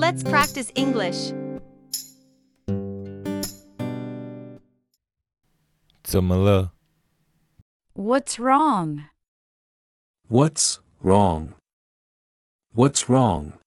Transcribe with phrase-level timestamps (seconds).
[0.00, 1.32] Let's practice English.
[7.92, 9.04] What's wrong?
[10.26, 11.52] What's wrong?
[12.72, 13.58] What's wrong?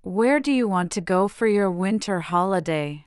[0.00, 3.04] Where do you want to go for your winter holiday?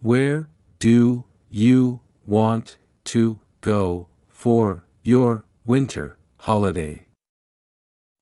[0.00, 0.48] Where
[0.80, 7.05] do you want to go for your winter holiday?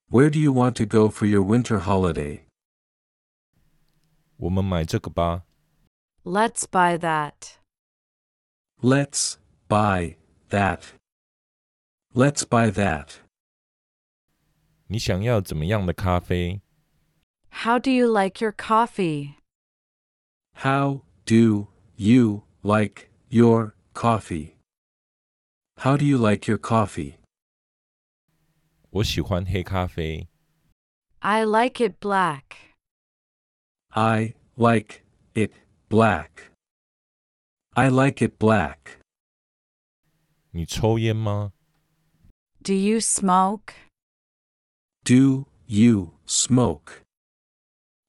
[0.09, 2.41] Where do you want to go for your winter holiday?
[4.37, 5.43] 我们买这个吧。
[6.23, 7.57] Let's buy that.
[8.81, 9.35] Let's
[9.67, 10.17] buy
[10.49, 10.81] that.
[12.13, 13.21] Let's buy that.
[14.87, 16.61] 你想要怎么样的咖啡？
[17.63, 19.35] How do you like your coffee?
[20.55, 24.55] How do you like your coffee?
[25.77, 27.15] How do you like your coffee?
[28.89, 30.27] 我喜欢黑咖啡。
[31.19, 32.43] I like it black.
[33.89, 35.01] I like
[35.33, 35.51] it
[35.89, 36.51] black.
[37.71, 38.99] I like it black.
[40.51, 41.51] 你抽烟吗？
[42.63, 43.73] Do you smoke?
[45.03, 47.03] Do you smoke?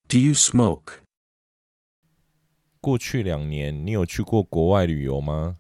[0.09, 1.01] Do you smoke?
[2.81, 5.59] 过去两年你有去过国外旅游吗？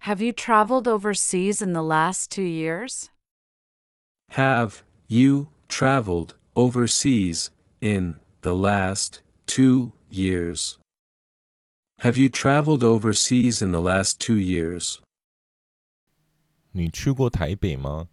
[0.00, 3.08] Have you traveled overseas in the last two years?
[4.32, 10.78] Have you traveled overseas in the last two years?
[12.00, 15.00] Have you traveled overseas in the last two years?
[16.72, 18.08] 你去过台北吗？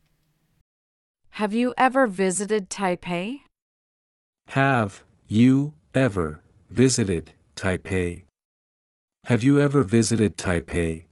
[1.34, 3.42] Have you ever visited Taipei?
[4.50, 8.26] Have you ever visited Taipei?
[9.26, 11.06] Have you ever visited Taipei?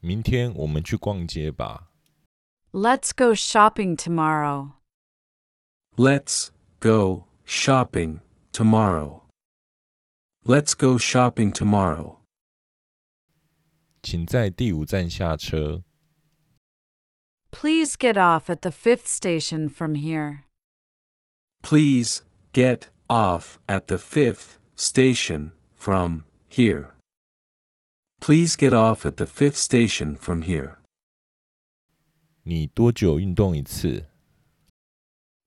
[0.00, 1.85] 明天我们去逛街吧。
[2.72, 4.76] Let's go shopping tomorrow.
[5.96, 8.20] Let's go shopping
[8.52, 9.22] tomorrow.
[10.44, 12.20] Let's go shopping tomorrow.
[14.02, 15.82] 请在第五站下车。
[17.50, 20.44] Please get off at the fifth station from here.
[21.62, 26.94] Please get off at the fifth station from here.
[28.20, 30.75] Please get off at the fifth station from here.
[32.46, 34.06] 你多久运动一次？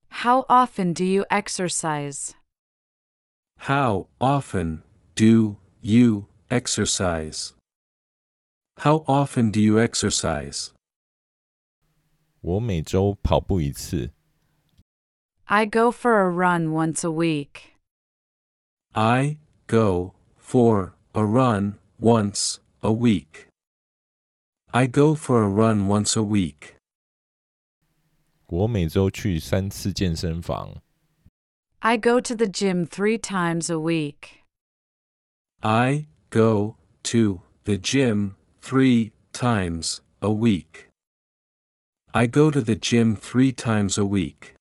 [0.10, 2.32] How often do you exercise?
[3.58, 4.82] How often
[5.16, 7.52] do you exercise?
[8.78, 10.70] How often do you exercise?
[12.42, 14.12] 我每周跑步一次。
[15.46, 17.74] I go for a run once a week.
[18.94, 19.38] I
[19.68, 23.48] go for a run once a week.
[24.72, 26.76] I go for a run once a week.
[28.50, 30.82] 我每周去三次健身房。
[31.80, 34.44] I go to the gym three times a week.
[35.62, 40.90] I go to the gym three times a week.
[42.12, 44.56] I go to the gym three times a week.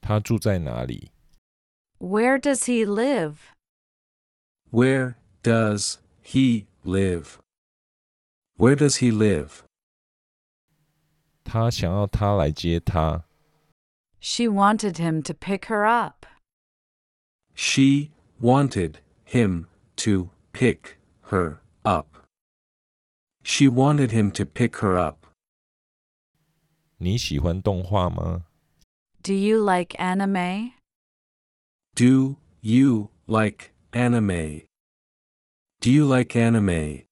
[0.00, 1.10] 他住在哪里？
[1.98, 3.36] Where does he live?
[4.70, 7.38] Where does he live?
[8.56, 9.62] Where does he live?
[11.44, 13.24] 他想要他来接他。
[14.20, 16.26] She wanted him to pick her up.
[17.54, 20.98] She wanted him to pick
[21.30, 22.06] her up.
[23.42, 25.26] She wanted him to pick her up.
[26.98, 28.44] 你喜欢动画吗？
[29.22, 30.72] Do you like anime?
[31.94, 34.66] Do you like anime?
[35.80, 37.06] Do you like anime?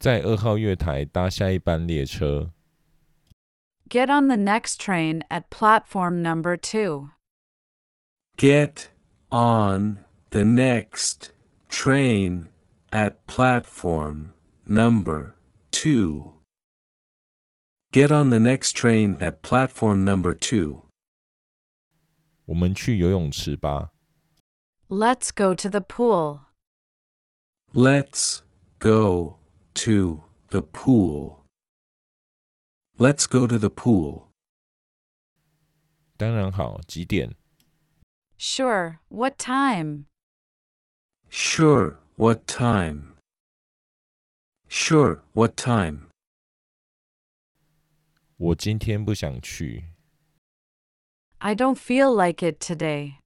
[0.00, 2.52] 在二号月台搭下一班列车。
[3.88, 7.10] Get on the next train at platform number two.
[8.36, 8.88] Get
[9.30, 11.32] on the next
[11.68, 12.48] train
[12.92, 14.32] at platform
[14.66, 15.36] number
[15.70, 16.32] 2.
[17.92, 20.82] Get on the next train at platform number 2.
[22.46, 23.90] 我们去游泳池吧。
[24.88, 26.40] Let's go to the pool.
[27.72, 28.40] Let's
[28.78, 29.38] go
[29.74, 31.44] to the pool.
[32.98, 34.28] Let's go to the pool.
[36.16, 37.36] 当然好，几点？
[38.38, 40.06] Sure, what time?
[41.30, 43.16] Sure, what time?
[44.68, 46.08] Sure, what time?
[48.38, 49.84] 我今天不想去。
[51.38, 53.20] I don't feel like it today.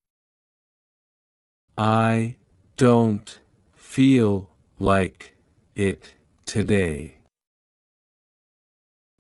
[1.76, 2.36] I
[2.76, 3.38] don't
[3.76, 4.48] feel
[4.78, 5.36] like
[5.74, 6.14] it
[6.44, 7.16] today.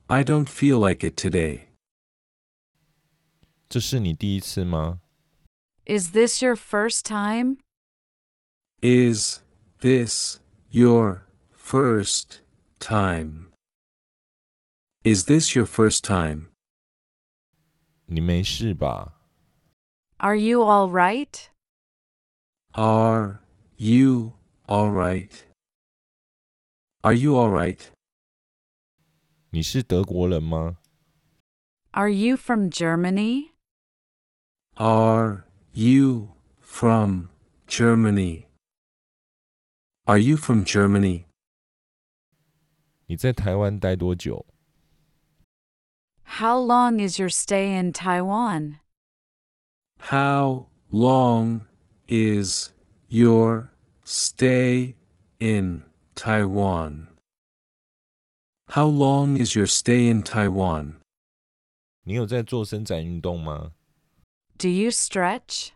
[0.08, 1.68] I don't feel like it today.
[3.68, 5.00] 这是你第一次吗？
[5.86, 7.58] Is this your first time?
[8.82, 9.40] Is
[9.80, 10.40] this
[10.70, 11.26] your
[11.56, 12.40] first
[12.80, 13.52] time?
[15.04, 16.48] Is this your first time?
[18.06, 19.20] 你没事吧？
[20.18, 21.48] Are you all right?
[22.72, 23.40] Are
[23.76, 24.34] you
[24.66, 25.44] alright?
[27.04, 27.92] Are you alright?
[29.50, 30.78] 你是德国人吗？
[31.92, 33.52] Are you from Germany?
[34.76, 37.28] Are you from
[37.66, 38.46] Germany?
[40.04, 41.24] Are you from Germany?
[43.06, 44.46] 你在台湾待多久？
[46.24, 48.78] How long is your stay in Taiwan?
[49.98, 51.62] How long
[52.06, 52.70] is
[53.08, 53.70] your
[54.04, 54.94] stay
[55.38, 55.82] in
[56.14, 57.08] Taiwan?
[58.68, 61.00] How long is your stay in Taiwan?
[62.04, 63.72] 你有在做伸展运动吗？
[64.58, 65.70] Do you stretch?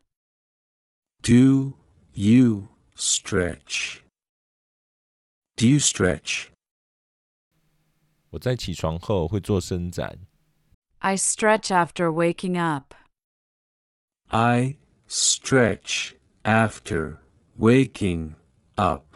[1.23, 1.75] Do
[2.13, 4.01] you stretch?
[5.57, 6.49] Do you stretch?
[8.31, 10.27] 我在起床后会做伸展。
[10.99, 12.95] I stretch after waking up.
[14.29, 14.77] I
[15.09, 17.19] stretch after
[17.59, 18.35] waking
[18.75, 19.08] up.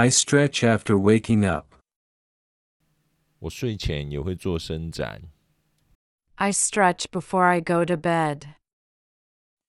[0.00, 1.74] I stretch after waking up.
[3.38, 5.22] 我睡前也会做伸展。
[6.34, 8.56] I stretch before I go to bed.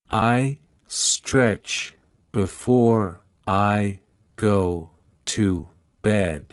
[0.09, 1.92] I stretch
[2.31, 4.00] before I
[4.36, 4.89] go
[5.25, 5.69] to
[6.01, 6.45] bed.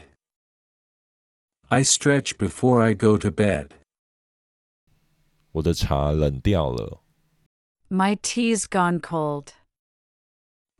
[1.68, 3.70] I stretch before I go to bed.
[5.52, 7.00] 我的茶冷掉了。
[7.88, 9.52] My tea's gone cold.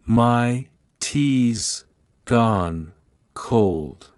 [0.06, 0.68] My
[1.00, 1.84] tea's
[2.28, 2.92] gone
[3.34, 4.12] cold.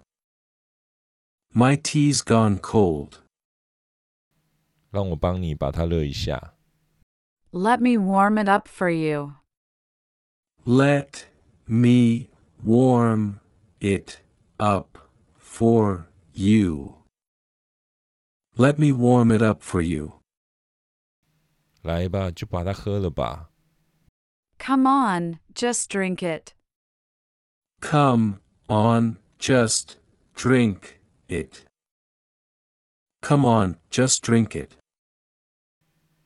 [1.52, 3.22] My tea's gone cold.
[4.90, 6.54] 让我帮你把它热一下。
[7.50, 9.34] Let me warm it up for you.
[10.64, 11.26] Let
[11.66, 12.28] me
[12.64, 13.40] warm
[13.80, 14.18] it
[14.58, 14.98] up
[15.38, 16.96] for you.
[18.56, 20.20] Let me warm it up for you.
[21.82, 23.50] 来吧，就把它喝了吧。
[24.58, 26.52] Come on, just drink it.
[27.80, 29.96] Come on, just
[30.34, 31.64] drink it.
[33.20, 34.72] Come on, just drink it.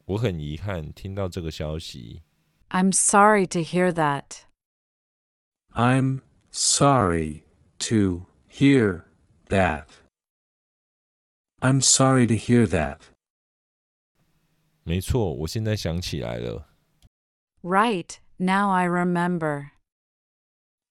[0.06, 2.22] 我很遗憾听到这个消息。
[2.70, 4.44] I'm sorry to hear that.
[5.72, 7.44] I'm sorry
[7.78, 9.04] to hear
[9.48, 9.86] that.
[11.60, 12.98] I'm sorry to hear that.
[14.82, 16.68] 没错，我现在想起来了。
[17.62, 19.72] Right, now I remember.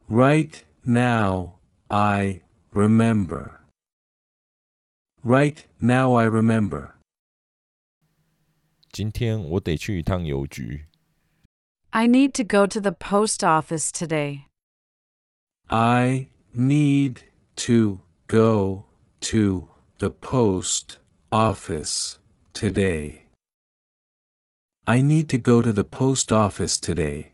[0.07, 1.59] Right now,
[1.89, 2.41] I
[2.73, 3.61] remember.
[5.23, 6.95] Right now, I remember.
[8.91, 10.85] 今天我得去一趟邮局。
[11.91, 14.45] I need to go to the post office today.
[15.67, 17.21] I need
[17.57, 18.85] to go
[19.21, 19.69] to
[19.99, 20.97] the post
[21.31, 22.17] office
[22.53, 23.25] today.
[24.85, 27.32] I need to go to the post office today.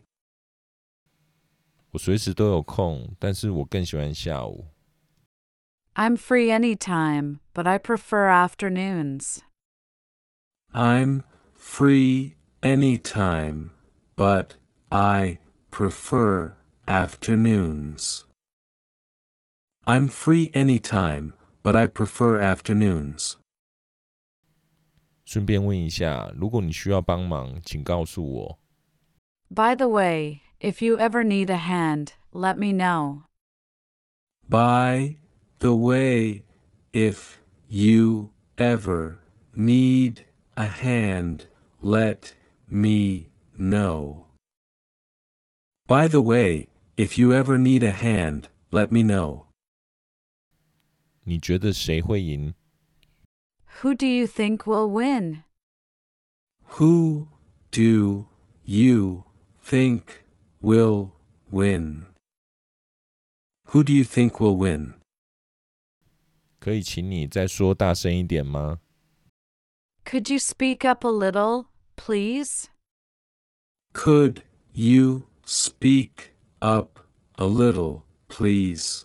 [1.92, 4.66] 我随时都有空，但是我更喜欢下午。
[5.94, 9.38] I'm free anytime, but I prefer afternoons.
[10.72, 11.24] I'm
[11.56, 13.70] free anytime,
[14.14, 14.56] but
[14.90, 15.38] I
[15.70, 16.52] prefer
[16.86, 18.24] afternoons.
[19.84, 21.32] I'm free anytime,
[21.62, 23.36] but I prefer afternoons.
[25.24, 28.58] 顺便问一下，如果你需要帮忙，请告诉我。
[29.48, 33.24] By the way, if you ever need a hand, let me know.
[34.48, 35.16] By
[35.58, 36.44] the way,
[36.92, 39.20] if you ever
[39.54, 41.46] need a hand,
[41.80, 42.34] let
[42.68, 44.26] me know.
[45.86, 49.46] By the way, if you ever need a hand, let me know.
[51.24, 52.54] 你觉得谁会赢？
[53.80, 55.42] Who do you think will win?
[56.78, 57.28] Who
[57.70, 58.26] do
[58.64, 59.24] you
[59.62, 60.24] think
[60.60, 61.12] will
[61.50, 62.06] win?
[63.70, 64.94] Who do you think will win?
[66.58, 68.80] 可以请你再说大声一点吗？
[70.04, 72.68] Could you speak up a little, please?
[73.92, 77.00] Could you speak up
[77.38, 79.04] a little, please?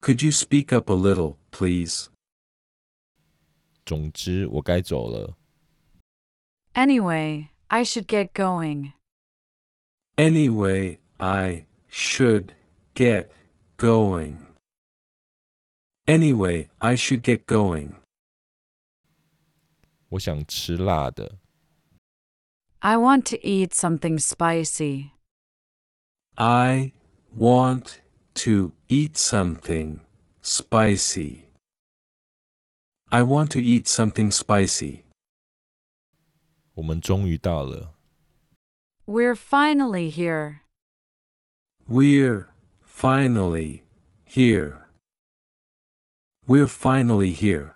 [0.00, 2.08] Could you speak up a little, please?
[3.84, 5.36] 总之，我该走了。
[6.74, 8.92] Anyway, I should get going.
[10.18, 12.54] Anyway, I should
[12.94, 13.30] get
[13.76, 14.46] going.
[16.06, 17.94] Anyway, I should get going.
[20.10, 21.38] 我想吃辣的。
[22.80, 25.10] I want to eat something spicy.
[26.34, 26.92] I
[27.34, 28.00] want
[28.34, 30.00] to eat something
[30.42, 31.44] spicy.
[33.06, 35.04] I want to eat something spicy.
[36.74, 37.94] 我们终于到了。
[39.08, 40.62] We're finally here.
[41.86, 42.48] We're
[42.80, 43.84] finally
[44.24, 44.88] here.
[46.46, 47.74] We're finally here.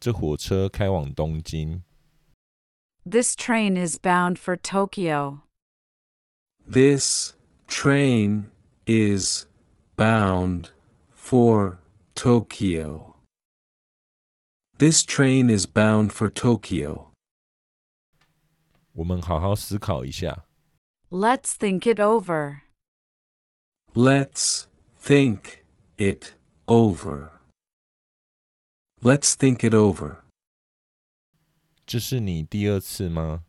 [0.00, 1.82] 这火车开往东京。
[3.04, 5.42] This train is bound for Tokyo.
[6.66, 7.34] This
[7.68, 8.50] train
[8.86, 9.46] is
[9.96, 10.70] bound
[11.10, 11.78] for
[12.14, 13.16] Tokyo.
[14.78, 17.12] This train is bound for Tokyo.
[18.96, 20.46] 我们好好思考一下。
[21.10, 22.62] Let's think it over.
[23.94, 24.66] Let's
[25.00, 25.64] think
[25.96, 26.34] it
[26.66, 27.30] over.
[29.00, 30.22] Let's think it over.
[31.86, 33.44] 这是你第二次吗？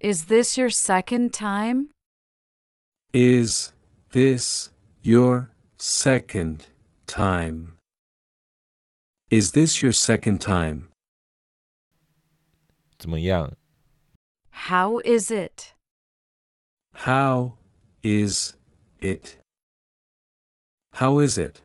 [0.00, 1.90] Is this your second time?
[3.12, 3.72] Is
[4.10, 4.70] this
[5.02, 6.66] your second
[7.06, 7.76] time?
[9.30, 10.90] Is this your second time?
[12.98, 13.56] 怎么样？
[14.56, 15.74] How is it?
[16.94, 17.58] How
[18.02, 18.54] is
[19.00, 19.38] it?
[20.92, 21.62] How is it?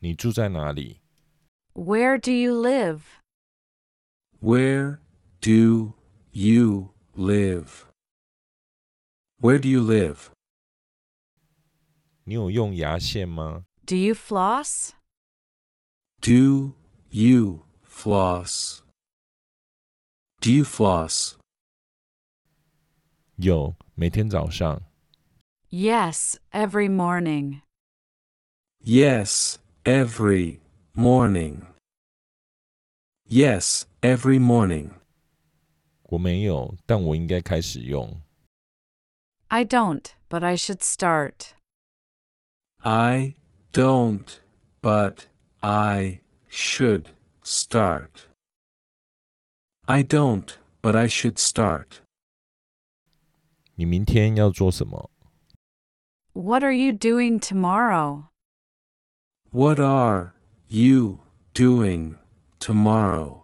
[0.00, 1.00] 你住在哪里？
[1.74, 3.00] Where do you live?
[4.40, 4.98] Where
[5.40, 5.94] do
[6.32, 7.86] you live?
[9.40, 10.30] Where do you live?
[12.24, 13.64] 你有用牙线吗？
[13.86, 14.92] Do you floss?
[16.20, 16.74] Do
[17.10, 18.82] you floss?
[20.46, 21.34] Do you floss?
[23.36, 24.82] 有，每天早上。
[25.70, 27.62] Yes, every morning.
[28.84, 30.60] Yes, every
[30.94, 31.66] morning.
[33.28, 34.90] Yes, every morning.
[36.04, 38.20] 我没有，但我应该开始用。
[39.48, 41.54] I don't, but I should start.
[42.78, 43.36] I
[43.72, 44.40] don't,
[44.80, 45.26] but
[45.60, 47.06] I should
[47.42, 48.26] start.
[49.86, 50.46] I don't,
[50.80, 52.02] but I should start.
[53.74, 55.10] 你明天要做什么？
[56.34, 58.28] What are you doing tomorrow?
[59.50, 60.32] What are
[60.68, 61.20] you
[61.52, 62.16] doing
[62.58, 63.42] tomorrow?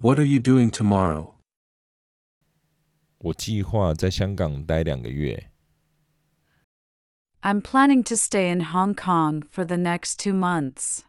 [0.00, 1.34] What are you doing tomorrow?
[3.18, 5.50] 我计划在香港待两个月。
[7.40, 11.02] I'm planning to stay in Hong Kong for the next two months.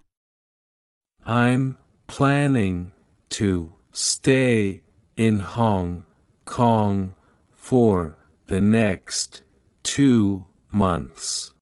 [1.24, 1.78] I'm
[2.08, 2.92] planning
[3.35, 4.83] to stay
[5.17, 6.05] in Hong
[6.45, 7.15] Kong
[7.53, 9.43] for the next
[9.83, 11.53] two months.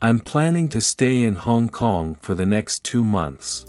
[0.00, 3.66] I'm planning to stay in Hong Kong for the next two months.